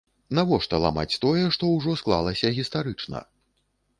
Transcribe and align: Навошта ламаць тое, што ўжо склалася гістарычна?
Навошта 0.37 0.79
ламаць 0.85 1.19
тое, 1.25 1.43
што 1.57 1.69
ўжо 1.75 1.95
склалася 2.01 2.53
гістарычна? 2.57 3.21